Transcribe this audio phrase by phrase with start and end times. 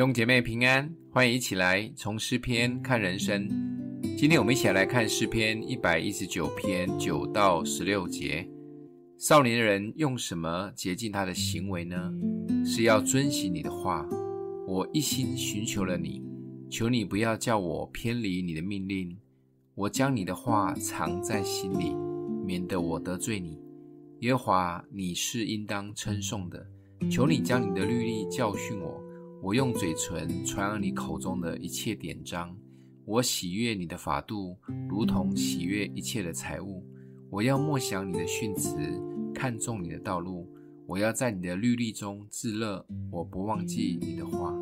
[0.00, 3.46] 弟兄姐妹平安，欢迎一起来从诗篇看人生。
[4.16, 8.48] 今天我们一起来看诗篇一百一十九篇九到十六节。
[9.18, 12.10] 少年人用什么洁净他的行为呢？
[12.64, 14.08] 是要遵行你的话。
[14.66, 16.22] 我一心寻求了你，
[16.70, 19.14] 求你不要叫我偏离你的命令。
[19.74, 21.94] 我将你的话藏在心里，
[22.46, 23.60] 免得我得罪你。
[24.20, 26.66] 耶和华，你是应当称颂的。
[27.10, 28.98] 求你将你的律例教训我。
[29.42, 32.54] 我用嘴唇传扬你口中的一切典章，
[33.06, 34.54] 我喜悦你的法度，
[34.86, 36.84] 如同喜悦一切的财物。
[37.30, 38.76] 我要默想你的训词，
[39.34, 40.46] 看重你的道路。
[40.86, 44.54] 我要在你的律例中自乐，我不忘记你的话。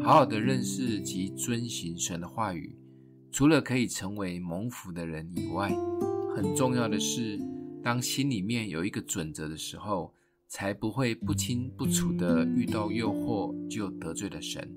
[0.00, 2.78] 好好的认识及遵行神的话语，
[3.32, 5.68] 除了可以成为蒙福的人以外，
[6.36, 7.40] 很重要的是，
[7.82, 10.14] 当心里面有一个准则的时候。
[10.50, 14.68] 才不会不清不楚地遇到诱惑就得罪了神。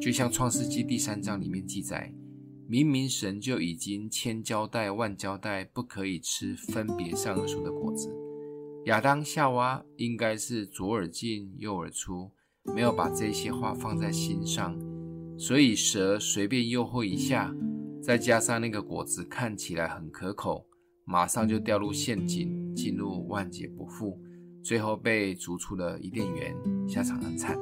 [0.00, 2.10] 就像创世纪第三章里面记载，
[2.66, 8.10] 明明神就已经千交代万交代不可以吃分别善恶树的果子，
[8.86, 12.30] 亚当夏娃应该是左耳进右耳出，
[12.74, 14.74] 没有把这些话放在心上，
[15.38, 17.54] 所以蛇随便诱惑一下，
[18.02, 20.66] 再加上那个果子看起来很可口，
[21.04, 24.18] 马上就掉入陷阱，进入万劫不复。
[24.64, 26.56] 最后被逐出了伊甸园，
[26.88, 27.54] 下场很惨。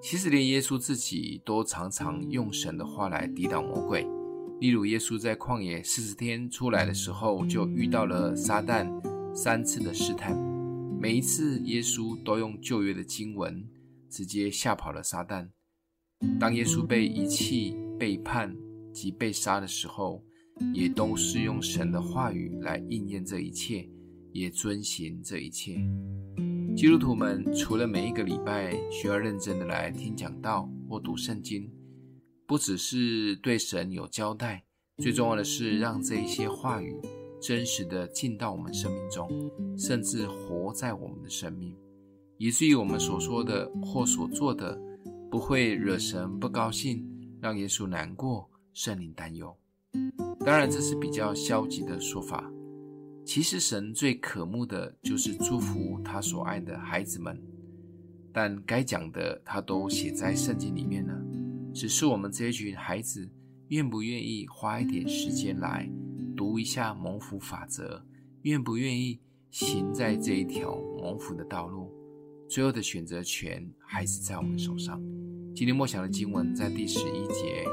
[0.00, 4.06] 其实连耶稣自己都常常用神的话来抵挡魔鬼。
[4.60, 8.88] 例如，耶稣在旷野四十天出来的时候，就遇到了撒旦
[9.34, 10.38] 三次的试探。
[11.00, 13.68] 每一次，耶稣都用旧约的经文
[14.08, 15.48] 直接吓跑了撒旦。
[16.38, 18.54] 当耶稣被遗弃、背叛
[18.92, 20.22] 及被杀的时候，
[20.72, 23.88] 也都是用神的话语来应验这一切。
[24.34, 25.80] 也遵行这一切。
[26.76, 31.70] 基督徒们除了每一个礼拜需要认真的来听讲道或读圣经，
[32.44, 34.64] 不只是对神有交代，
[34.98, 36.96] 最重要的是让这一些话语
[37.40, 39.30] 真实的进到我们生命中，
[39.78, 41.76] 甚至活在我们的生命，
[42.36, 44.76] 以至于我们所说的或所做的
[45.30, 47.06] 不会惹神不高兴，
[47.40, 49.56] 让耶稣难过，圣灵担忧。
[50.44, 52.50] 当然，这是比较消极的说法。
[53.24, 57.42] 其实神最渴慕的就是祝福他所爱的孩子们，
[58.32, 61.18] 但该讲的他都写在圣经里面了，
[61.72, 63.28] 只是我们这一群孩子
[63.68, 65.90] 愿不愿意花一点时间来
[66.36, 68.04] 读一下蒙福法则，
[68.42, 69.18] 愿不愿意
[69.50, 71.90] 行在这一条蒙福的道路，
[72.46, 75.02] 最后的选择权还是在我们手上。
[75.54, 77.64] 今天默想的经文在第十一节，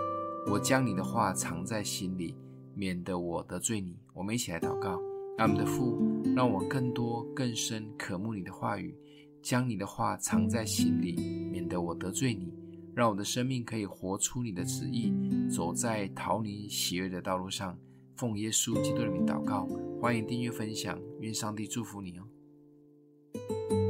[0.47, 2.35] 我将你的话藏在心里，
[2.73, 3.99] 免得我得罪你。
[4.13, 5.10] 我们一起来祷告。
[5.41, 5.97] 阿们的父，
[6.35, 8.95] 让我更多更深渴慕你的话语，
[9.41, 11.15] 将你的话藏在心里，
[11.51, 12.53] 免得我得罪你。
[12.93, 15.11] 让我的生命可以活出你的旨意，
[15.49, 17.75] 走在逃离喜悦的道路上。
[18.17, 19.67] 奉耶稣基督的名祷告，
[19.99, 23.80] 欢迎订阅分享，愿上帝祝福你哦。